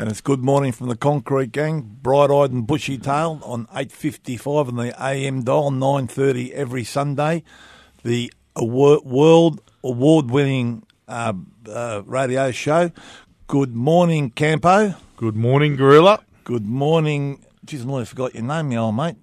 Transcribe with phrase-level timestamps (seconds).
[0.00, 4.94] And it's good morning from the Concrete Gang, bright-eyed and bushy-tailed on 8.55 on the
[5.02, 7.42] AM dial, 9.30 every Sunday.
[8.02, 11.34] The award, world award-winning uh,
[11.70, 12.92] uh, radio show.
[13.46, 14.94] Good morning, Campo.
[15.18, 16.24] Good morning, Gorilla.
[16.44, 17.44] Good morning.
[17.66, 19.16] Geez, I nearly forgot your name, my old mate.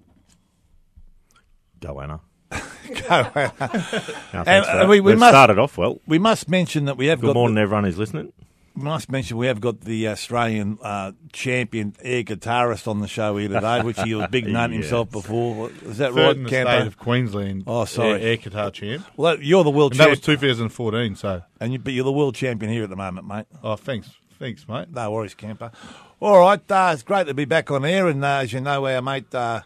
[1.80, 2.20] Goanna.
[2.52, 3.50] Go.
[4.32, 6.00] No, And, uh, we- we must- started off well.
[6.06, 8.32] we must mention that we have Good got morning, the, everyone who's listening.
[8.78, 13.36] We must mention we have got the Australian uh, champion air guitarist on the show
[13.36, 15.70] here today, which he was big nut himself before.
[15.84, 16.70] Is that Third right, in the Campo?
[16.78, 17.64] state of Queensland.
[17.66, 18.20] Oh, sorry.
[18.22, 19.04] Air, air guitar champ.
[19.16, 21.16] well, that- you're the world And that was champion, 2014.
[21.16, 23.46] So, and you, but you're the world champion here at the moment, mate.
[23.64, 24.88] oh, thanks, thanks, mate.
[24.92, 25.72] No worries, Camper.
[26.20, 28.86] All right, uh, it's great to be back on air, and uh, as you know,
[28.86, 29.60] our mate uh,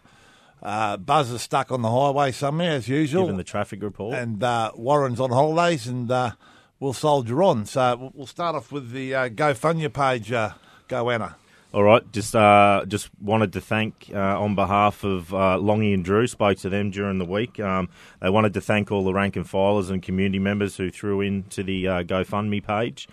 [0.61, 4.15] uh, Buzz is stuck on the highway somewhere as usual, Given the traffic report.
[4.15, 6.31] and uh, Warren's on holidays, and uh,
[6.79, 7.65] we'll soldier on.
[7.65, 10.51] So we'll- start off with the uh, GoFundMe page, uh,
[10.89, 11.35] Goanna.
[11.73, 16.05] All right, just uh, just wanted to thank uh, on behalf of uh, Longy and
[16.05, 16.27] Drew.
[16.27, 17.59] Spoke to them during the week.
[17.59, 17.89] Um,
[18.21, 21.63] they wanted to thank all the rank and filers and community members who threw into
[21.63, 23.07] the uh, GoFundMe page.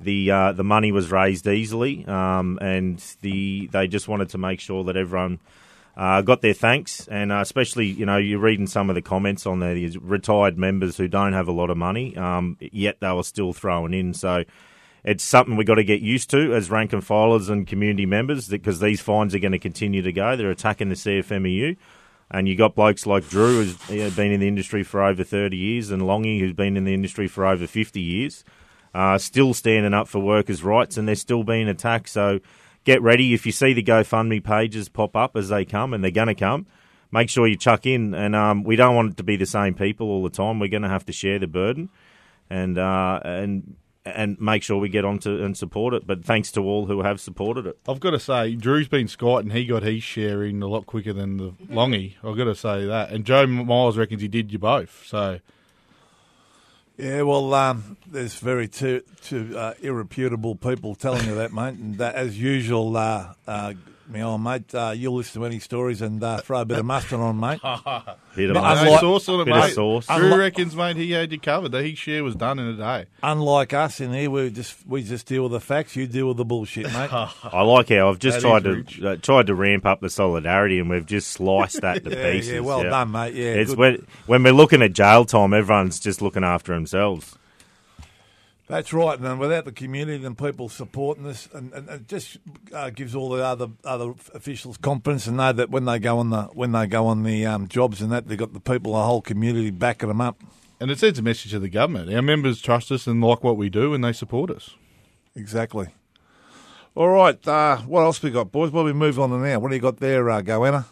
[0.00, 4.60] The uh, the money was raised easily, um, and the they just wanted to make
[4.60, 5.38] sure that everyone
[5.98, 9.46] uh, got their thanks, and uh, especially you know you're reading some of the comments
[9.46, 9.74] on there.
[9.74, 13.52] These retired members who don't have a lot of money, um, yet they were still
[13.52, 14.14] throwing in.
[14.14, 14.44] So
[15.02, 18.46] it's something we've got to get used to as rank and filers and community members
[18.46, 20.36] because these fines are going to continue to go.
[20.36, 21.76] They're attacking the CFMEU.
[22.30, 25.24] And you got blokes like Drew, who's you know, been in the industry for over
[25.24, 28.44] 30 years, and Longy, who's been in the industry for over 50 years,
[28.94, 32.10] uh, still standing up for workers' rights, and they're still being attacked.
[32.10, 32.40] So
[32.84, 33.34] get ready.
[33.34, 36.34] If you see the GoFundMe pages pop up as they come, and they're going to
[36.34, 36.66] come,
[37.10, 38.14] make sure you chuck in.
[38.14, 40.58] And um, we don't want it to be the same people all the time.
[40.58, 41.90] We're going to have to share the burden,
[42.50, 46.06] and uh, and and make sure we get onto and support it.
[46.06, 47.78] But thanks to all who have supported it.
[47.88, 49.50] I've got to say, Drew's been skiting.
[49.50, 52.14] He got his share in a lot quicker than the Longy.
[52.24, 53.10] I've got to say that.
[53.10, 55.04] And Joe Miles reckons he did you both.
[55.06, 55.40] So,
[56.98, 61.74] Yeah, well, um, there's very two, two uh, irreputable people telling you that, mate.
[61.74, 63.34] And uh, as usual, uh,
[64.08, 66.78] uh, my old mate, uh, you'll listen to any stories and uh, throw a bit
[66.78, 67.60] of mustard on, mate.
[68.36, 68.84] Bit of But mustard.
[68.86, 69.72] no unlike- sauce on it, bit of mate.
[69.74, 70.06] sauce.
[70.06, 71.72] Drew Unlike- reckons, mate, he had you covered.
[71.72, 73.06] That his share was done in a day.
[73.22, 75.96] Unlike us in here, we just we just deal with the facts.
[75.96, 77.12] You deal with the bullshit, mate.
[77.12, 80.08] I like how I've just That tried is to uh, tried to ramp up the
[80.10, 82.52] solidarity, and we've just sliced that to yeah, pieces.
[82.52, 83.34] yeah, well done, mate.
[83.34, 83.78] Yeah, It's good.
[83.78, 87.36] when when we're looking at jail time, everyone's just looking after themselves.
[88.68, 92.36] That's right, and then without the community and people supporting this, and, and it just
[92.74, 96.28] uh, gives all the other other officials confidence and know that when they go on
[96.28, 99.02] the when they go on the um, jobs and that they've got the people, the
[99.02, 100.42] whole community backing them up.
[100.80, 102.12] And it sends a message to the government.
[102.14, 104.76] Our members trust us and like what we do, and they support us.
[105.34, 105.88] Exactly.
[106.94, 108.70] All right, uh, what else we got, boys?
[108.70, 109.60] What we move on to now?
[109.60, 110.84] What do you got there, uh, Goanna?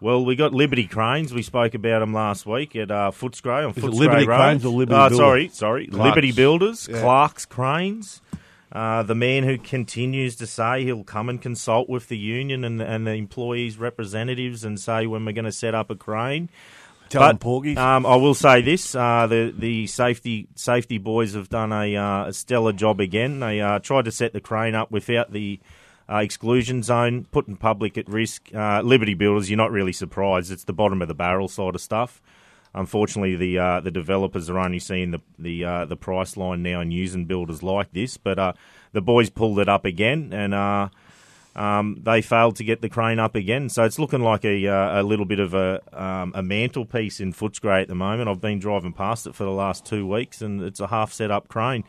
[0.00, 1.32] Well, we got Liberty Cranes.
[1.32, 4.36] We spoke about them last week at uh, Footscray on Is Footscray Liberty Road.
[4.36, 5.16] Cranes or Liberty Uh, Builders?
[5.18, 6.04] sorry, sorry, Clark's.
[6.08, 7.00] Liberty Builders, Yeah.
[7.00, 8.20] Clark's Cranes.
[8.70, 12.82] Uh, the man who continues to say he'll come and consult with the union and,
[12.82, 16.50] and the employees' representatives and say when we're going to set up a crane.
[17.08, 17.78] Tell But, them, Porgies.
[17.78, 22.26] Um, I will say this: uh, the the safety safety boys have done a, uh,
[22.26, 23.38] a stellar job again.
[23.40, 25.60] They uh, tried to set the crane up without the
[26.10, 28.54] uh, exclusion zone, putting public at risk.
[28.54, 31.80] Uh, Liberty Builders, you're not really surprised; it's the bottom of the barrel sort of
[31.80, 32.22] stuff.
[32.74, 36.80] Unfortunately, the uh, the developers are only seeing the the uh, the price line now
[36.80, 38.18] and using builders like this.
[38.18, 38.52] But uh,
[38.92, 40.90] the boys pulled it up again, and uh,
[41.56, 43.70] um, they failed to get the crane up again.
[43.70, 47.80] So it's looking like a a little bit of a um, a mantelpiece in Footscray
[47.80, 48.28] at the moment.
[48.28, 51.30] I've been driving past it for the last two weeks, and it's a half set
[51.30, 51.82] up crane.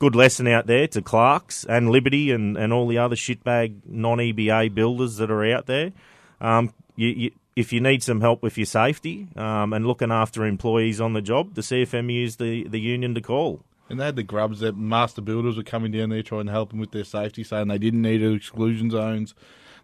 [0.00, 4.16] Good lesson out there to Clark's and Liberty and, and all the other shitbag non
[4.16, 5.92] EBA builders that are out there.
[6.40, 10.46] Um, you, you, if you need some help with your safety um, and looking after
[10.46, 13.60] employees on the job, the CFMU is the, the union to call.
[13.90, 16.70] And they had the grubs that master builders were coming down there trying to help
[16.70, 19.34] them with their safety, saying they didn't need exclusion zones.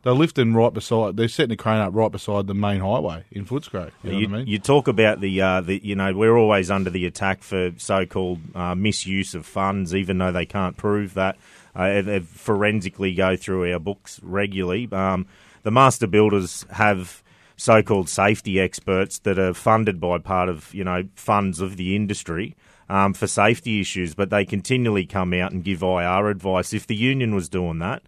[0.06, 1.16] They're lifting right beside.
[1.16, 3.90] They're setting the crane up right beside the main highway in Footscray.
[4.04, 4.46] You know you, what I mean?
[4.46, 8.38] you talk about the, uh, the, you know, we're always under the attack for so-called
[8.54, 11.36] uh, misuse of funds, even though they can't prove that.
[11.74, 14.88] Uh, they forensically go through our books regularly.
[14.92, 15.26] Um,
[15.64, 17.24] the master builders have
[17.56, 22.54] so-called safety experts that are funded by part of, you know, funds of the industry.
[22.88, 26.72] Um, for safety issues, but they continually come out and give IR advice.
[26.72, 28.04] If the union was doing that,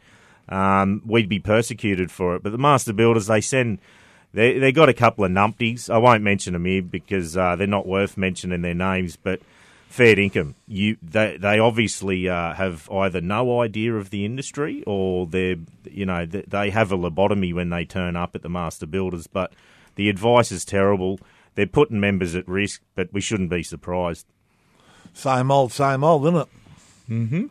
[0.48, 2.42] um, we'd be persecuted for it.
[2.42, 3.78] But the master builders, they send,
[4.32, 5.90] they they got a couple of numpties.
[5.90, 9.16] I won't mention them here because uh, they're not worth mentioning their names.
[9.16, 9.40] But
[9.88, 15.26] fair income, you they they obviously uh, have either no idea of the industry or
[15.26, 19.26] they're you know they have a lobotomy when they turn up at the master builders.
[19.26, 19.52] But
[19.96, 21.20] the advice is terrible.
[21.54, 24.26] They're putting members at risk, but we shouldn't be surprised.
[25.12, 26.48] Same old, same old, isn't it?
[27.10, 27.46] Mm-hmm.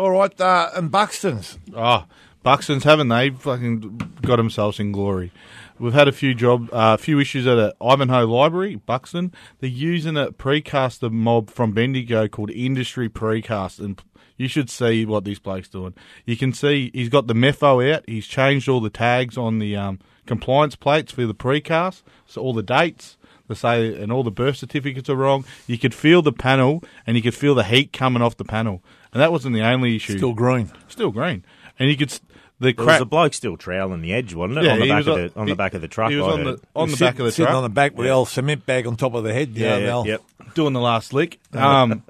[0.00, 1.58] All right, uh, and Buxton's.
[1.76, 2.06] Oh,
[2.42, 5.30] Buxton's haven't they fucking got themselves in glory?
[5.78, 9.30] We've had a few job, a uh, few issues at a Ivanhoe Library, Buxton.
[9.58, 14.02] They're using a precaster mob from Bendigo called Industry Precast, and
[14.38, 15.92] you should see what this bloke's doing.
[16.24, 18.04] You can see he's got the mefo out.
[18.06, 22.54] He's changed all the tags on the um, compliance plates for the precast, so all
[22.54, 23.18] the dates.
[23.50, 25.44] They say, and all the birth certificates are wrong.
[25.66, 28.80] You could feel the panel, and you could feel the heat coming off the panel,
[29.12, 30.16] and that wasn't the only issue.
[30.16, 30.70] Still green.
[30.86, 31.44] Still green,
[31.78, 32.20] and you could s-
[32.60, 34.64] the There was crack a bloke still troweling the edge, wasn't it?
[34.66, 35.88] Yeah, on the he back was of on- the on he- the back of the
[35.88, 36.10] truck.
[36.10, 37.96] He was on the on the Sit- back of the sitting truck, on the back
[37.98, 39.50] with the old cement bag on top of the head.
[39.54, 40.22] yeah, Yeah, yeah, yep.
[40.54, 41.40] doing the last lick.
[41.54, 42.04] Um,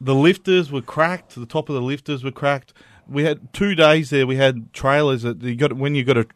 [0.00, 1.34] the lifters were cracked.
[1.34, 2.72] The top of the lifters were cracked.
[3.08, 4.26] We had two days there.
[4.28, 6.26] We had trailers that you got when you got a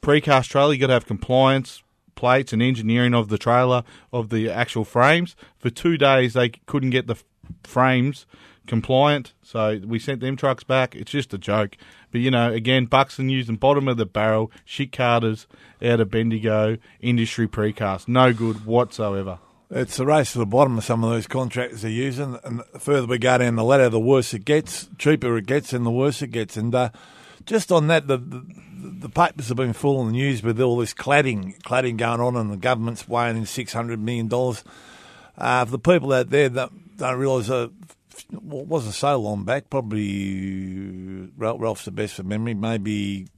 [0.00, 1.82] precast trailer, you got to have compliance
[2.16, 5.36] plates and engineering of the trailer of the actual frames.
[5.58, 7.16] For two days, they couldn't get the
[7.62, 8.26] frames
[8.66, 10.96] compliant, so we sent them trucks back.
[10.96, 11.76] It's just a joke.
[12.10, 15.46] But you know, again, Buxton using bottom of the barrel shit carters
[15.82, 19.38] out of Bendigo industry precast, no good whatsoever.
[19.68, 22.78] It's the race to the bottom of some of those contractors they're using, and the
[22.78, 24.88] further we go down the ladder, the worse it gets.
[24.96, 26.56] Cheaper it gets, and the worse it gets.
[26.56, 26.90] And uh,
[27.46, 28.44] just on that, the, the
[28.78, 32.36] the papers have been full of the news with all this cladding, cladding going on,
[32.36, 34.62] and the government's weighing in six hundred million dollars.
[35.38, 37.68] Uh, for the people out there that don't realise, uh,
[38.32, 39.68] well, it wasn't so long back.
[39.70, 42.54] Probably Ralph- Ralph's the best for memory.
[42.54, 43.28] Maybe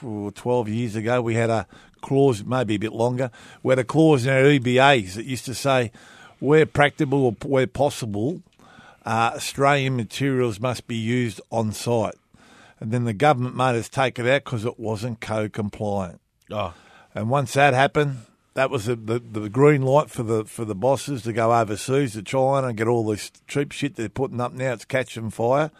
[0.00, 1.66] 12 years ago, we had a
[2.00, 3.30] clause, maybe a bit longer,
[3.62, 5.90] we had a clause in our EBAs that used to say,
[6.38, 8.42] where practicable or where possible,
[9.06, 12.14] uh, Australian materials must be used on site.
[12.80, 16.20] And then the government made us take it out because it wasn't code compliant.
[16.50, 16.74] Oh,
[17.14, 18.18] And once that happened,
[18.54, 22.12] that was the, the, the green light for the for the bosses to go overseas
[22.12, 24.72] to China and get all this cheap shit they're putting up now.
[24.72, 25.70] It's catching fire.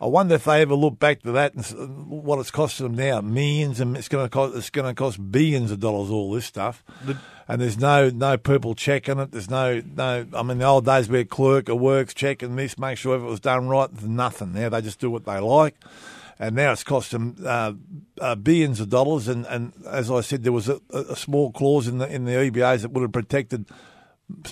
[0.00, 3.20] I wonder if they ever look back to that and what it's costing them now.
[3.20, 6.10] Millions, and it's going to cost it's going to cost billions of dollars.
[6.10, 6.84] All this stuff,
[7.48, 9.32] and there's no no people checking it.
[9.32, 10.26] There's no no.
[10.32, 13.22] I mean, the old days where a clerk or works checking this, make sure if
[13.22, 13.92] it was done right.
[13.92, 14.68] There's nothing now.
[14.68, 15.74] They just do what they like
[16.38, 17.72] and now it's cost them uh,
[18.20, 19.28] uh, billions of dollars.
[19.28, 22.32] And, and as I said, there was a, a small clause in the in the
[22.32, 23.66] EBAs that would have protected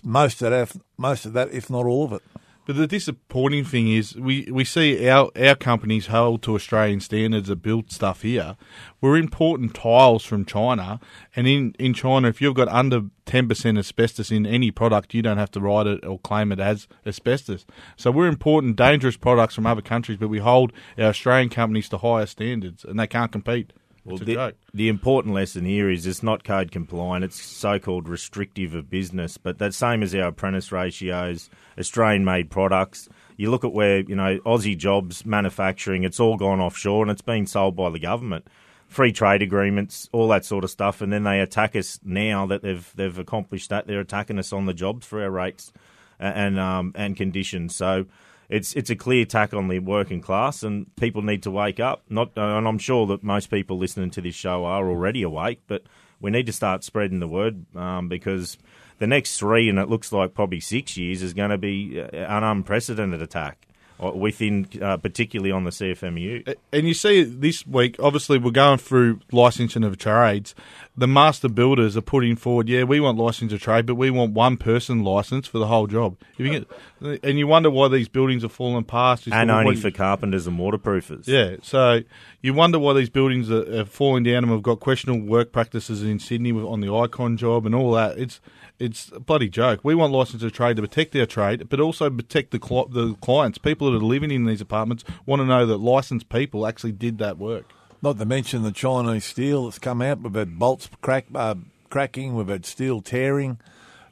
[0.03, 2.23] most of that, most of that, if not all of it.
[2.67, 7.47] But the disappointing thing is we, we see our, our companies hold to Australian standards
[7.47, 8.57] that build stuff here.
[9.01, 10.99] We're importing tiles from China,
[11.37, 15.39] and in, in China, if you've got under 10% asbestos in any product, you don't
[15.39, 17.67] have to write it or claim it as asbestos.
[17.97, 21.99] So we're importing dangerous products from other countries, but we hold our Australian companies to
[21.99, 23.73] higher standards, and they can't compete.
[24.07, 28.75] Well, the, the important lesson here is it's not code compliant, it's so called restrictive
[28.75, 29.37] of business.
[29.37, 33.09] But that's same as our apprentice ratios, Australian made products.
[33.37, 37.21] You look at where, you know, Aussie jobs, manufacturing, it's all gone offshore and it's
[37.21, 38.47] been sold by the government.
[38.87, 42.63] Free trade agreements, all that sort of stuff, and then they attack us now that
[42.63, 43.89] they've they've accomplished that.
[43.89, 45.73] They're attacking us on the jobs for our rates
[46.21, 47.75] and um, and conditions.
[47.75, 48.07] So
[48.49, 52.03] it's it's a clear attack on the working class, and people need to wake up.
[52.09, 55.83] Not, and I'm sure that most people listening to this show are already awake, but
[56.21, 58.57] we need to start spreading the word um, because
[58.99, 62.07] the next three, and it looks like probably six years, is going to be uh,
[62.17, 63.67] an unprecedented attack
[64.03, 66.57] uh, within, uh, particularly on the CFMU.
[66.73, 70.55] And you see this week, obviously, we're going through licensing of trades.
[70.99, 74.33] The master builders are putting forward, yeah, we want license to trade, but we want
[74.33, 76.17] one person license for the whole job.
[76.39, 79.27] If you get, and you wonder why these buildings are falling past.
[79.27, 81.29] You And only for carpenters and waterproofers.
[81.29, 82.01] Yeah, so
[82.41, 86.03] you wonder why these buildings are, are falling down and we've got questionable work practices
[86.03, 88.19] in Sydney on the Icon job and all that.
[88.19, 88.41] It's
[88.79, 89.81] it's a bloody joke.
[89.83, 93.15] We want license to trade to protect our trade, but also protect the cli- the
[93.21, 93.59] clients.
[93.59, 97.19] People that are living in these apartments want to know that licensed people actually did
[97.19, 97.73] that work.
[98.03, 100.21] Not to mention the Chinese steel that's come out.
[100.21, 101.57] We've had bolts crack, uh,
[101.91, 102.35] cracking.
[102.35, 103.59] We've had steel tearing.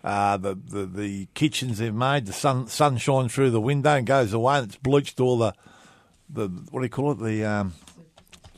[0.03, 4.35] Uh, the, the the kitchens they've made, the sun shines through the window and goes
[4.35, 5.55] away, and it's bleached all the
[6.29, 7.73] the what do you call it the um,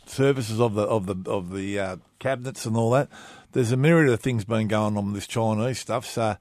[0.07, 3.09] surfaces of the of the of the uh, cabinets and all that.
[3.53, 6.37] There's a myriad of things been going on with this Chinese stuff, so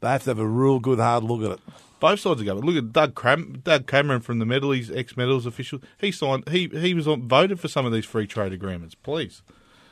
[0.00, 1.60] they have to have a real good hard look at it.
[2.02, 2.66] Both sides of government.
[2.74, 5.78] Look at Doug Cram- Doug Cameron from the Metal, he's ex Metals official.
[6.00, 6.48] He signed.
[6.48, 8.96] He he was on, voted for some of these free trade agreements.
[8.96, 9.42] Please,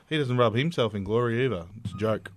[0.08, 1.66] he doesn't rub himself in glory either.
[1.84, 2.32] It's a joke.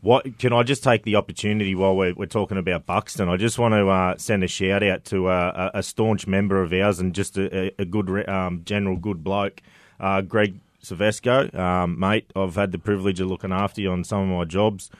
[0.00, 3.28] What can I just take the opportunity while we're, we're talking about Buxton?
[3.28, 6.62] I just want to uh, send a shout out to uh, a, a staunch member
[6.62, 9.60] of ours and just a, a- good um, general good bloke,
[10.00, 12.30] uh, Greg Savesco, um, mate.
[12.36, 14.90] I've had the privilege of looking after you on some of my jobs.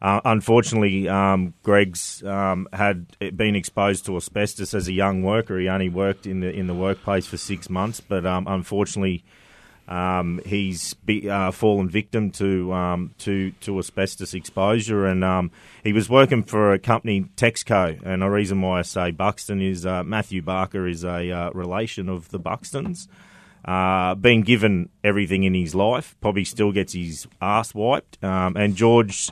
[0.00, 5.58] Uh, unfortunately, um, Greg's um, had been exposed to asbestos as a young worker.
[5.58, 9.24] He only worked in the in the workplace for six months, but um, unfortunately,
[9.88, 15.50] um, he's be, uh, fallen victim to um, to to asbestos exposure, and um,
[15.82, 17.98] he was working for a company Texco.
[18.04, 22.10] And the reason why I say Buxton is uh, Matthew Barker is a uh, relation
[22.10, 23.08] of the Buxtons.
[23.66, 28.22] Uh, been given everything in his life, probably still gets his ass wiped.
[28.22, 29.28] Um, and George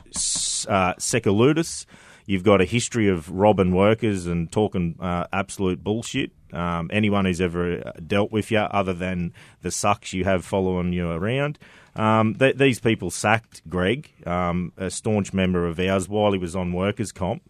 [0.67, 1.85] uh, Sekuludis,
[2.25, 6.31] you've got a history of robbing workers and talking uh, absolute bullshit.
[6.51, 11.09] Um, anyone who's ever dealt with you, other than the sucks you have following you
[11.09, 11.57] around,
[11.95, 16.55] um, th- these people sacked Greg, um, a staunch member of ours, while he was
[16.57, 17.49] on workers' comp.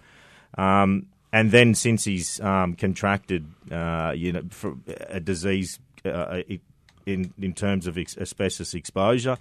[0.56, 4.76] Um, and then since he's um, contracted, uh, you know, for
[5.08, 6.42] a disease uh,
[7.06, 9.38] in in terms of ex- asbestos exposure,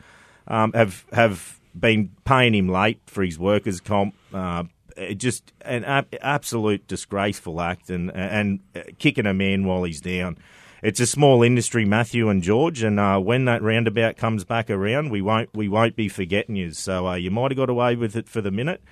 [0.49, 4.15] um, have have been paying him late for his workers' comp.
[4.33, 4.65] Uh,
[5.17, 8.61] just an ab- absolute disgraceful act, and and
[8.99, 10.39] kicking a man while he's down.
[10.83, 15.11] It's a small industry, Matthew and George, and uh, when that roundabout comes back around,
[15.11, 16.73] we won't we won't be forgetting you.
[16.73, 18.83] So uh, you might have got away with it for the minute,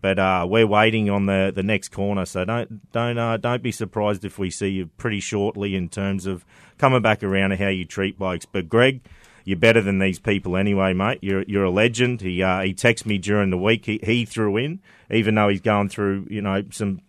[0.00, 2.24] but uh, we're waiting on the, the next corner.
[2.24, 6.26] So don't don't uh, don't be surprised if we see you pretty shortly in terms
[6.26, 6.44] of
[6.78, 8.46] coming back around to how you treat blokes.
[8.46, 9.00] But Greg,
[9.44, 11.18] you're better than these people anyway, mate.
[11.22, 12.20] You're you're a legend.
[12.20, 13.86] He uh, he texted me during the week.
[13.86, 14.80] He he threw in,
[15.10, 17.02] even though he's going through you know some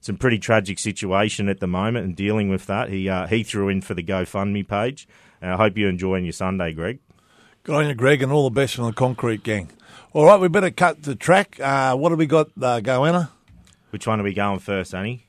[0.00, 2.90] some pretty tragic situation at the moment and dealing with that.
[2.90, 5.08] He uh, he threw in for the GoFundMe page.
[5.40, 7.00] And I hope you're enjoying your Sunday, Greg.
[7.64, 9.70] Good on you, Greg, and all the best from the Concrete Gang.
[10.12, 11.58] All right, we better cut the track.
[11.58, 13.30] Uh, what have we got, uh, Goanna?
[13.88, 15.26] Which one are we going first, Annie?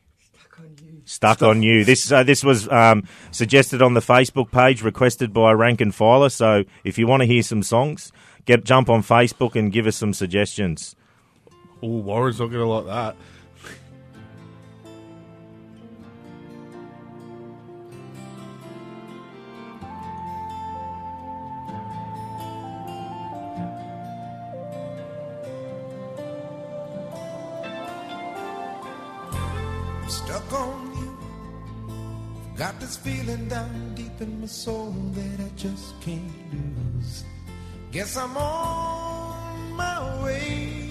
[1.06, 1.86] Stuck on you.
[1.86, 6.27] This uh, this was um, suggested on the Facebook page, requested by Rank and Filer.
[6.27, 8.12] So if you want to hear some songs,
[8.44, 10.98] get jump on Facebook and give us some suggestions.
[11.82, 13.15] Oh, Warren's not going to like that.
[30.54, 31.18] On you.
[32.56, 37.24] Got this feeling down deep in my soul that I just can't lose.
[37.92, 40.86] Guess I'm on my way.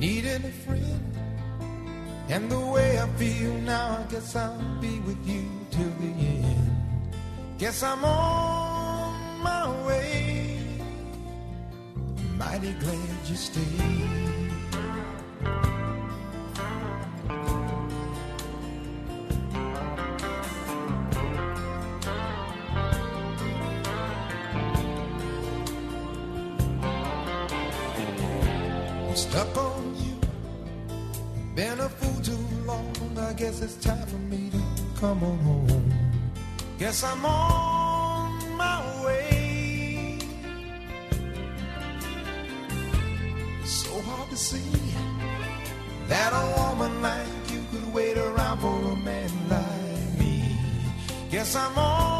[0.00, 1.12] needing a friend.
[2.30, 7.14] And the way I feel now, I guess I'll be with you till the end.
[7.58, 10.58] Guess I'm on my way.
[12.38, 14.29] Mighty glad you stayed.
[36.90, 40.18] Guess I'm on my way.
[43.62, 44.58] So hard to see
[46.08, 50.58] that a woman like you could wait around for a man like me.
[51.30, 52.19] Guess I'm on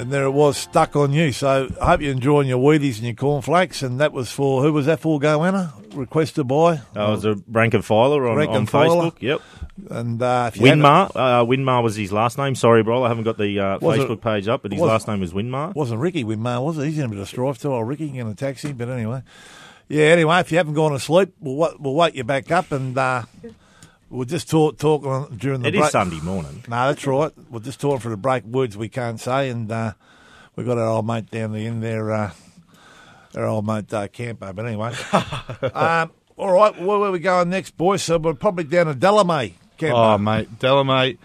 [0.00, 1.30] And there it was, stuck on you.
[1.30, 3.82] So I hope you're enjoying your Wheaties and your cornflakes.
[3.82, 5.72] And that was for, who was that for, Goanna?
[5.94, 6.76] Requested by?
[6.94, 8.66] That was a rank and filer on, Rank on.
[8.66, 9.20] Facebook.
[9.20, 9.42] Yep.
[9.90, 11.10] And uh, if you haven't- Winmar.
[11.14, 12.54] Uh, Winmar was his last name.
[12.54, 13.04] Sorry, bro.
[13.04, 15.34] I haven't got the uh, Was it- Facebook page up, but his last name was
[15.34, 15.74] Winmar.
[15.74, 16.86] wasn't Ricky Winmar, was it?
[16.86, 17.72] He's in a bit of strife too.
[17.74, 18.72] Oh, Ricky in a taxi.
[18.72, 19.22] But anyway.
[19.88, 22.96] Yeah, anyway, if you haven't gone to sleep, we'll, we'll wake you back up and
[22.96, 23.24] uh,
[24.10, 25.84] we'll just talk, talk on, during the It break.
[25.84, 26.64] is Sunday morning.
[26.68, 27.32] No, that's right.
[27.50, 29.92] We're just talking for the break words we can't say, and uh,
[30.56, 32.32] we've got our old mate down the end there, uh,
[33.36, 34.52] our old mate uh, Campo.
[34.52, 34.92] But anyway,
[35.74, 38.02] um, all right, where, where we going next, boys?
[38.02, 39.54] So we're probably down to Delamay.
[39.78, 39.96] Campo.
[39.96, 41.18] Oh, mate, Delamate.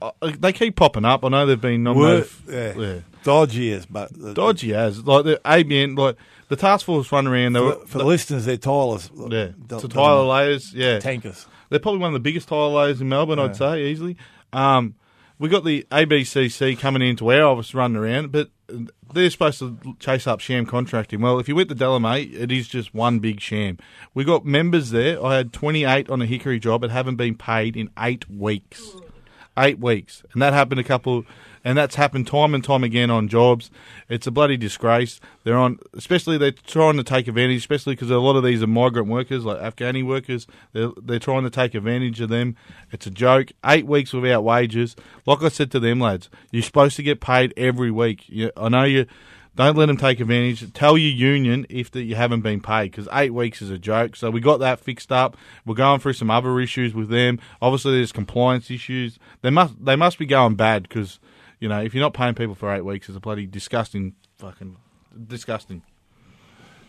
[0.00, 1.24] Uh, they keep popping up.
[1.24, 2.30] I know they've been Were- nominated.
[2.48, 2.72] yeah.
[2.76, 2.98] yeah.
[3.22, 6.16] dodgy as, but Dodgy as like the ABN, like
[6.48, 7.54] the task force run around.
[7.54, 9.10] They For, were, for the listeners, they're Tyler's.
[9.16, 9.92] yeah, Del- to Delamay.
[9.94, 10.74] Tyler layers.
[10.74, 11.46] Yeah, tankers.
[11.68, 14.16] They're probably one of the biggest tile layers in Melbourne, I'd say, easily.
[14.52, 14.94] Um,
[15.38, 18.50] we got the ABCC coming into our office running around, but
[19.12, 21.20] they're supposed to chase up sham contracting.
[21.20, 23.78] Well, if you went to Delamay, it is just one big sham.
[24.14, 25.24] We got members there.
[25.24, 28.96] I had 28 on a hickory job that haven't been paid in eight weeks.
[29.58, 30.22] Eight weeks.
[30.32, 31.24] And that happened a couple,
[31.64, 33.70] and that's happened time and time again on jobs.
[34.08, 35.18] It's a bloody disgrace.
[35.44, 38.66] They're on, especially they're trying to take advantage, especially because a lot of these are
[38.66, 40.46] migrant workers, like Afghani workers.
[40.72, 42.56] They're, they're trying to take advantage of them.
[42.92, 43.52] It's a joke.
[43.64, 44.94] Eight weeks without wages.
[45.24, 48.28] Like I said to them, lads, you're supposed to get paid every week.
[48.28, 49.06] You, I know you.
[49.56, 50.72] Don't let them take advantage.
[50.74, 54.14] Tell your union if that you haven't been paid because eight weeks is a joke.
[54.14, 55.36] So we got that fixed up.
[55.64, 57.40] We're going through some other issues with them.
[57.62, 59.18] Obviously, there's compliance issues.
[59.40, 61.18] They must they must be going bad because
[61.58, 64.76] you know if you're not paying people for eight weeks, it's a bloody disgusting fucking
[65.26, 65.82] disgusting.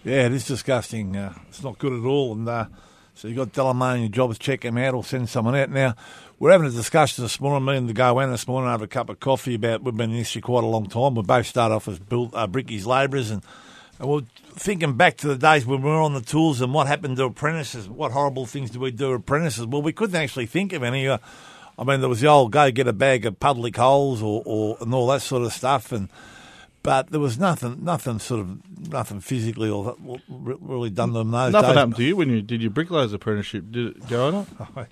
[0.03, 1.15] Yeah, it is disgusting.
[1.15, 2.34] Uh, it's not good at all.
[2.34, 2.65] And uh,
[3.13, 5.69] so you've got Delamay in your jobs, check him out or send someone out.
[5.69, 5.95] Now,
[6.39, 8.88] we're having a discussion this morning, me and the go in this morning over a
[8.88, 11.15] cup of coffee about we've been in this for quite a long time.
[11.15, 13.41] We both started off as build, uh, brickies labourers and,
[14.00, 14.21] and we're
[14.52, 17.26] thinking back to the days when we were on the tools and what happened to
[17.26, 17.89] apprentices.
[17.89, 19.65] What horrible things did we do apprentices?
[19.65, 21.08] Well, we couldn't actually think of any.
[21.08, 21.17] Uh,
[21.80, 24.78] I mean, there was the old go get a bag of public holes or, or
[24.80, 26.08] and all that sort of stuff and
[26.88, 29.97] but there was nothing, nothing sort of, nothing physically or
[30.30, 31.76] really done to them those Nothing days.
[31.78, 33.65] happened to you when you did your bricklayer's apprenticeship.
[33.71, 34.88] Did it go on?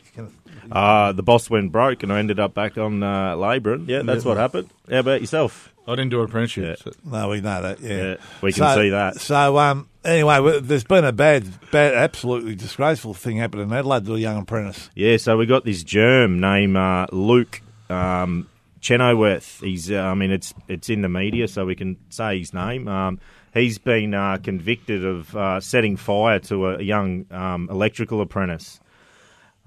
[0.72, 3.86] Uh, the boss went broke, and I ended up back on uh, labouring.
[3.88, 4.70] Yeah, that's what happened.
[4.90, 5.72] How about yourself?
[5.88, 6.78] I didn't do an apprenticeship.
[6.86, 6.92] Yeah.
[6.94, 7.80] so- No, we know that.
[7.80, 9.22] Yeah, Yeah, we can see that.
[9.22, 14.16] So, um, anyway, there's been a bad, bad, absolutely disgraceful thing happen in Adelaide to
[14.16, 14.90] a young apprentice.
[14.96, 18.48] Yeah, so we got this germ named uh, Luke um,
[18.86, 19.62] Chenoweth.
[19.62, 22.88] He's, uh, I mean, it's it's in the media, so we can say his name.
[22.88, 23.20] Um,
[23.52, 28.80] he's been uh, convicted of uh, setting fire to a young um, electrical apprentice.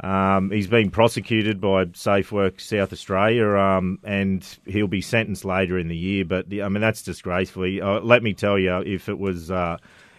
[0.00, 5.76] Um, he's been prosecuted by Safe Work South Australia, um, and he'll be sentenced later
[5.76, 6.24] in the year.
[6.24, 7.64] But I mean, that's disgraceful.
[7.64, 9.78] Uh, let me tell you, if it was uh,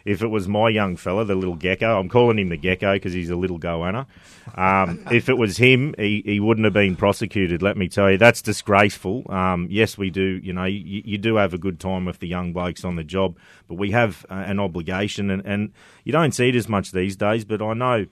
[0.10, 3.14] if it was my young fella, the little gecko, I'm calling him the gecko because
[3.14, 4.08] he's a little goanna.
[4.56, 7.62] Um, if it was him, he, he wouldn't have been prosecuted.
[7.62, 9.32] Let me tell you, that's disgraceful.
[9.32, 10.40] Um, yes, we do.
[10.44, 13.04] You know, you, you do have a good time with the young blokes on the
[13.04, 16.92] job, but we have uh, an obligation, and, and you don't see it as much
[16.92, 17.46] these days.
[17.46, 18.08] But I know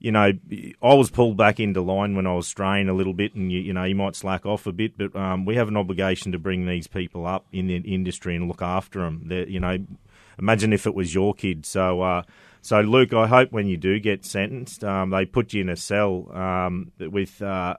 [0.00, 0.32] you know,
[0.80, 3.58] I was pulled back into line when I was straying a little bit, and you,
[3.58, 6.38] you know, you might slack off a bit, but um, we have an obligation to
[6.38, 9.24] bring these people up in the industry and look after them.
[9.26, 9.78] They're, you know,
[10.38, 11.66] imagine if it was your kid.
[11.66, 12.22] So, uh,
[12.62, 15.76] so Luke, I hope when you do get sentenced, um, they put you in a
[15.76, 17.40] cell um, with.
[17.42, 17.76] Uh,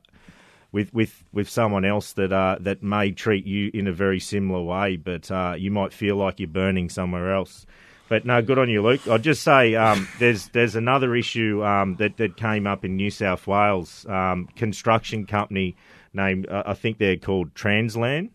[0.71, 4.61] with, with, with someone else that uh, that may treat you in a very similar
[4.61, 7.65] way, but uh, you might feel like you're burning somewhere else.
[8.07, 9.07] But no, good on you, Luke.
[9.07, 13.11] I'll just say um, there's there's another issue um, that that came up in New
[13.11, 14.05] South Wales.
[14.07, 15.75] Um, construction company
[16.13, 18.29] named uh, I think they're called Transland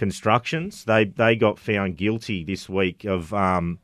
[0.00, 0.84] Constructions.
[0.84, 3.80] They they got found guilty this week of um,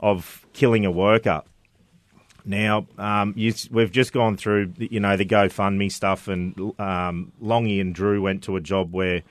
[0.00, 1.42] of killing a worker.
[2.46, 7.82] Now, um, you, we've just gone through, you know, the GoFundMe stuff, and um, Longy
[7.82, 9.24] and Drew went to a job where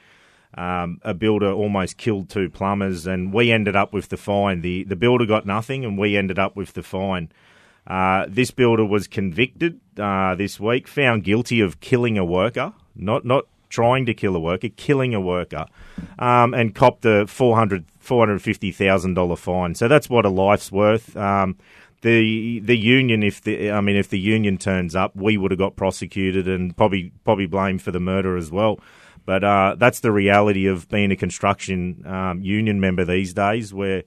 [0.54, 4.62] um, a builder almost killed two plumbers, and we ended up with the fine.
[4.62, 7.32] The the builder got nothing, and we ended up with the fine.
[7.88, 13.26] Uh, this builder was convicted uh, this week, found guilty of killing a worker, not
[13.26, 15.66] not trying to kill a worker, killing a worker,
[16.20, 19.76] um, and copped a $400, $450,000 fine.
[19.76, 21.18] So that's what a life's worth.
[21.18, 21.58] Um,
[22.02, 25.60] the the union, if the I mean, if the union turns up, we would have
[25.60, 28.80] got prosecuted and probably probably blamed for the murder as well.
[29.26, 34.02] But uh, that's the reality of being a construction um, union member these days, where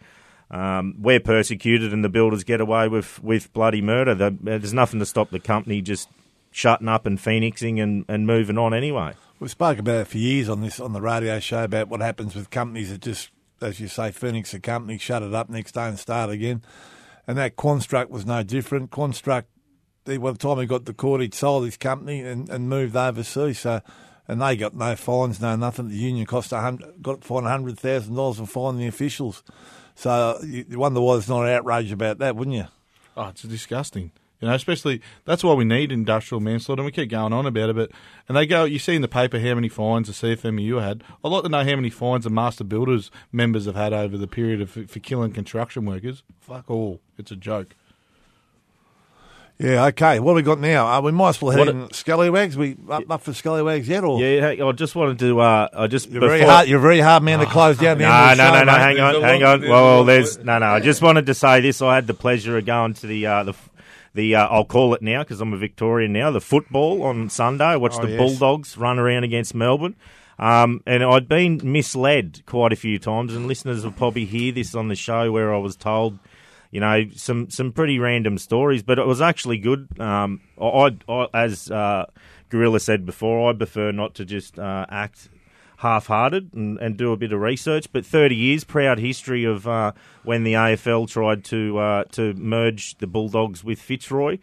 [0.50, 4.14] um, we're persecuted and the builders get away with, with bloody murder.
[4.14, 6.09] The, there's nothing to stop the company just
[6.50, 9.14] shutting up and phoenixing and, and moving on anyway.
[9.40, 12.35] We've spoken about it for years on this on the radio show about what happens
[12.35, 15.88] with companies that just, as you say, Phoenix a company, shut it up next day
[15.88, 16.62] and start again.
[17.27, 18.90] And that Construct was no different.
[18.90, 19.49] Construct,
[20.05, 23.59] by the time he got the court, he'd sold his company and, and moved overseas.
[23.61, 23.81] So,
[24.29, 25.88] and they got no fines, no nothing.
[25.88, 29.42] The union cost a hundred, got fined hundred thousand dollars for fining the officials.
[29.97, 32.66] So you you wonder why there's not outrage about that, wouldn't you?
[33.16, 34.12] Oh, it's disgusting.
[34.44, 36.83] You know, especially that's why we need industrial manslaughter.
[36.83, 37.90] And we keep going on about it, but
[38.28, 38.64] and they go.
[38.64, 41.02] You see in the paper how many fines the CFMU had.
[41.24, 44.26] I'd like to know how many fines the Master Builders members have had over the
[44.26, 46.22] period of for killing construction workers.
[46.40, 47.00] Fuck all.
[47.16, 47.74] It's a joke.
[49.59, 50.18] Yeah, okay.
[50.20, 50.87] What have we got now?
[50.87, 52.57] Uh, we might as well head What in Scallywags.
[52.59, 54.04] We up, up for Scallywags yet?
[54.04, 55.40] Or Yeah, I just wanted to.
[55.40, 56.68] Uh, I just you're very hard.
[56.68, 57.96] You're a very hard man to close down.
[57.96, 58.72] The No, end of the no, no, show, no.
[58.78, 59.61] Hang on, hang on.
[59.62, 60.66] Well, a well, lot- there's no, no.
[60.66, 61.80] I just wanted to say this.
[61.80, 63.54] I had the pleasure of going to the uh, the
[64.14, 64.35] the.
[64.37, 66.31] Uh, I'll call it now because I'm a Victorian now.
[66.31, 67.64] The football on Sunday.
[67.64, 68.18] I watched Oh, the yes.
[68.18, 69.96] Bulldogs run around against Melbourne.
[70.38, 74.74] Um, and I'd been misled quite a few times, and listeners will probably hear this
[74.74, 76.18] on the show where I was told,
[76.72, 79.87] you know, some, some pretty random stories, but it was actually good.
[80.00, 82.07] Um, I, I, as uh,
[82.48, 85.29] Gorilla said before, I prefer not to just uh, act
[85.85, 87.92] half-hearted and, and do a bit of research.
[87.92, 89.92] But 30 years, proud history of uh,
[90.25, 94.38] when the AFL tried to uh, to merge the Bulldogs with Fitzroy.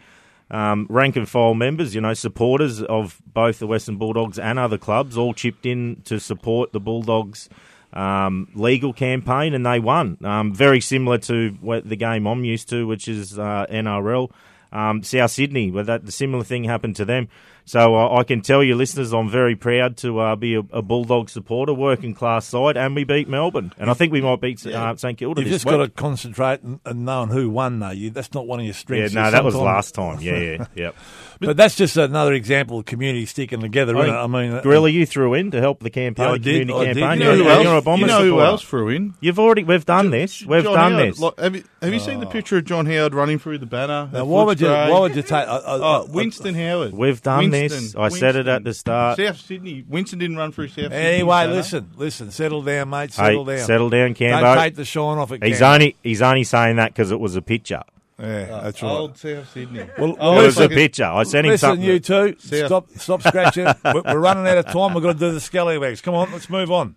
[0.49, 4.77] Um, rank and file members, you know, supporters of both the Western Bulldogs and other
[4.77, 7.47] clubs, all chipped in to support the Bulldogs
[7.93, 10.17] um, legal campaign, and they won.
[10.23, 14.31] Um, very similar to what the game I'm used to, which is uh, NRL.
[14.73, 17.27] Um, South Sydney, where that the similar thing happened to them.
[17.71, 20.81] So uh, I can tell you, listeners, I'm very proud to uh, be a, a
[20.81, 24.65] Bulldog supporter, working class side, and we beat Melbourne, and I think we might beat
[24.67, 25.75] uh, St Kilda You've this just week.
[25.79, 27.91] got to concentrate and, and knowing who won, though.
[27.91, 29.13] You, that's not one of your strengths.
[29.13, 29.31] yeah, strengths.
[29.31, 30.19] no, that was last time.
[30.19, 30.95] Yeah, yeah, yep.
[31.39, 33.95] But that's just another example of community sticking together.
[33.97, 34.17] I isn't it?
[34.17, 36.67] I mean, uh, Gorilla, you threw in to help the campaign, Yeah, I the did,
[36.67, 36.99] community I did.
[37.01, 37.19] campaign.
[37.21, 37.63] You You know Yeah, who yeah, else?
[37.63, 38.45] You're a bomber you know who supporter.
[38.45, 39.13] else threw in?
[39.21, 40.45] You've already, we've done this.
[40.45, 41.07] We've John done Howard.
[41.13, 41.19] this.
[41.19, 44.09] Like, have you, have you seen the picture of John Howard running through the banner?
[44.11, 44.67] Now, The why would you?
[44.67, 45.47] Why would you take?
[45.47, 46.91] Uh, uh, Oh, uh, Winston Howard.
[46.93, 47.60] We've done this.
[47.69, 48.01] Winston.
[48.01, 49.17] I said it at the start.
[49.17, 49.83] South Sydney.
[49.87, 50.97] Winston didn't run through South Sydney.
[50.97, 51.53] Anyway, banner.
[51.53, 52.31] listen, listen.
[52.31, 53.11] Settle down, mate.
[53.11, 53.57] Hey, Settle down.
[53.59, 54.57] settle down, Don't Cambo.
[54.61, 55.43] take the shine off it.
[55.43, 55.73] He's Cam.
[55.73, 57.81] only he's only saying that because it was a picture.
[58.19, 58.89] Yeah, that's right.
[58.91, 59.83] Old South Sydney.
[59.97, 61.05] Well, Oh, it was a fucking- picture.
[61.05, 61.85] I sent him Listen, something.
[61.87, 62.65] you two, ya.
[62.67, 63.65] stop, stop scratching.
[63.83, 64.93] we're, we're running out of time.
[64.93, 66.01] We've got to do the scallywags.
[66.01, 66.95] Come on, let's move on.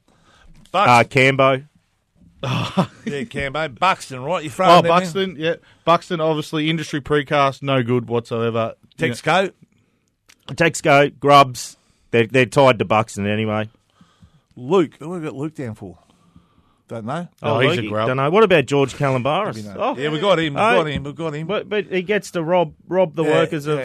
[0.70, 1.64] Bucks, uh, Cambo.
[2.42, 4.42] yeah, Cambo, Buxton, right?
[4.44, 4.88] You're throwing Oh, them in?
[4.90, 5.55] Buxton, yeah.
[5.87, 8.74] Buxton, obviously, industry precast, no good whatsoever.
[8.98, 9.50] Texco,
[10.48, 11.76] Texco, Grubs.
[12.11, 13.68] They're, they're tied to Buxton anyway.
[14.57, 14.94] Luke.
[14.98, 15.98] What have we got Luke down for?
[16.87, 17.26] Don't know.
[17.42, 18.09] Oh, he's a grub.
[18.09, 18.30] Don't know.
[18.30, 19.74] What about George Calombaris?
[19.76, 20.54] Oh, Yeah, we got him.
[20.54, 20.83] We Oh.
[20.83, 21.02] got him.
[21.02, 21.46] We got him.
[21.46, 23.80] But, but he gets to rob rob the Yeah, workers of.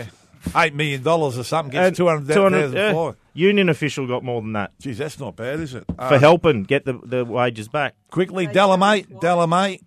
[0.56, 1.72] eight million dollars or something.
[1.72, 3.12] Gets and two hundred 200 thousand yeah.
[3.34, 5.86] Union official got more than that Geez, that's not bad, is it?
[5.88, 9.82] for Uh, helping get the, the wages back quickly, Delamate, Delamate.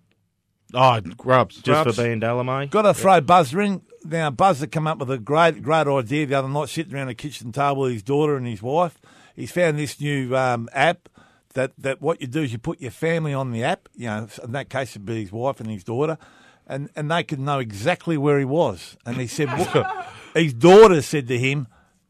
[0.73, 1.55] Oh, Grubs.
[1.57, 1.95] just Grubs.
[1.95, 2.69] for being Delamay.
[2.71, 3.81] Got to throw Buzzer in.
[4.05, 7.15] Now, Buzzer come up with a great, great idea the other night, sitting around the
[7.15, 8.99] kitchen table with his daughter and his wife.
[9.35, 11.07] He's found this new um, app
[11.53, 13.87] that, that what you do is you put your family on the app.
[13.95, 16.17] You know, in that case, it'd be his wife and his daughter,
[16.67, 18.97] and, and they could know exactly where he was.
[19.05, 19.49] And he said,
[20.33, 21.67] his daughter said to him,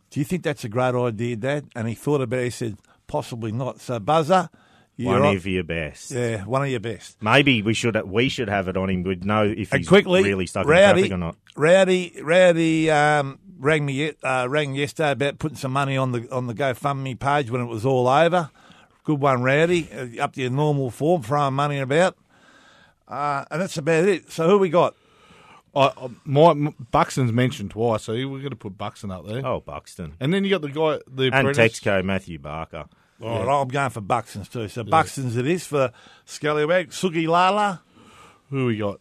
[0.10, 2.46] "Do you think that's a great idea, Dad?" And he thought about it.
[2.46, 2.78] He said,
[3.08, 4.50] "Possibly not." So, Buzzer,
[4.96, 6.12] you're One on- of your best.
[6.12, 7.22] yeah, one of your best.
[7.22, 9.04] Maybe we should we should have it on him.
[9.04, 11.36] We'd know if And he's quickly, really stuck in traffic or not.
[11.56, 16.48] Rowdy, Rowdy um, rang me uh, rang yesterday about putting some money on the on
[16.48, 18.50] the GoFundMe page when it was all over.
[19.04, 19.90] Good one, Rowdy.
[19.92, 22.16] Uh, up to your normal form, throwing money about.
[23.08, 24.32] Uh, and that's about it.
[24.32, 24.96] So who we got?
[25.76, 26.54] I, I- my,
[26.92, 29.46] Buxton's mentioned twice, so we're going to put Buxton up there.
[29.46, 31.80] Oh, Buxton And then you got the guy, the and apprentice.
[31.80, 32.86] Texco Matthew Barker.
[33.24, 34.68] All right, I'm going for Buxton's too.
[34.68, 35.92] So Buxton's it is for
[36.26, 36.90] Scallywag.
[36.90, 37.82] Sugi Lala.
[38.50, 39.00] Who we got?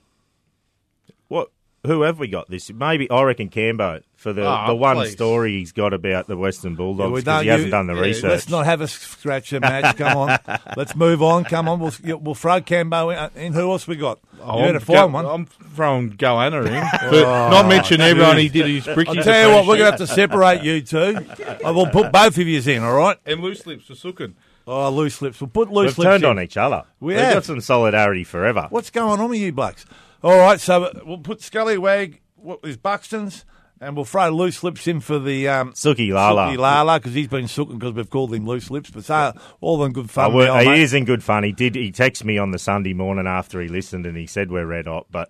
[1.83, 1.90] What?
[1.92, 2.71] Who have we got this?
[2.73, 5.12] Maybe I reckon Cambo for the, Oh, the one please.
[5.12, 8.01] story he's got about the Western Bulldogs we because don't- he hasn't done the yeah,
[8.01, 8.31] research.
[8.31, 9.97] Let's not have a scratch scratcher match.
[9.97, 10.38] Come on.
[10.77, 11.45] Let's move on.
[11.45, 11.81] Come on.
[11.81, 13.40] We'll, we'll throw Cambo in.
[13.42, 13.53] in.
[13.53, 14.21] Who else we got?
[14.40, 15.27] Oh, you I'm better find go- one.
[15.27, 16.73] I'm throwing Goanna in.
[17.11, 19.18] But not mention oh, everyone he did his brickies.
[19.18, 21.18] I'll tell you what, we're going to have to separate you two.
[21.64, 23.16] I will put both of yous in, all right?
[23.27, 24.35] And loose lips for Sookin.
[24.66, 25.40] Oh, loose lips.
[25.40, 26.31] We'll put loose lips We've turned in.
[26.31, 26.85] on each other.
[27.01, 27.35] We We've have.
[27.35, 28.68] got some solidarity forever.
[28.71, 29.85] What's going on with you blokes?
[30.22, 33.44] All right, so we'll put Scullywag, what is Buxton's,
[33.80, 36.48] and we'll throw loose lips in for the um, Suki Lala.
[36.52, 38.90] Sookie Lala because he's been sooking because we've called him loose lips.
[38.90, 40.32] But so, all in good fun.
[40.32, 40.80] well, now, he mate.
[40.82, 41.42] is in good fun.
[41.42, 41.74] He did.
[41.74, 44.87] He texted me on the Sunday morning after he listened, and he said we're red
[44.87, 45.06] hot.
[45.11, 45.28] But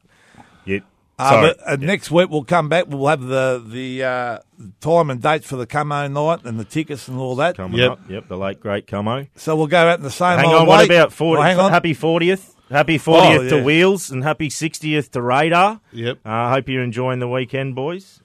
[0.67, 0.83] you,
[1.19, 2.85] Uh, but, uh, Next week we'll come back.
[2.89, 4.39] We'll have the the uh,
[4.83, 7.57] time and dates for the Como night and the tickets and all that.
[7.57, 7.91] coming Yep.
[7.93, 8.01] up.
[8.11, 9.27] Yep, the late great Como.
[9.37, 10.37] So we'll go out in the same.
[10.39, 11.71] Hang old on, what about 40, Oh, hang on.
[11.71, 12.52] happy fortieth?
[12.73, 13.51] Happy fortieth Oh, yeah.
[13.51, 15.81] to Wheels and happy sixtieth to Radar.
[15.93, 16.21] Yep.
[16.25, 18.21] I uh, hope you're enjoying the weekend, boys.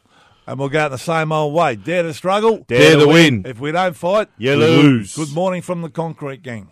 [0.47, 1.75] And we'll go out the same old way.
[1.75, 2.59] Dare to struggle.
[2.67, 3.43] Dare to win.
[3.45, 5.13] If we don't fight, You lose.
[5.13, 6.71] Good morning from the Concrete Gang.